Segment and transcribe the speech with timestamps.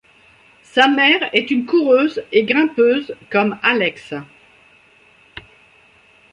[0.63, 4.15] Sa mère est une coureuse et grimpeuse comme Alex.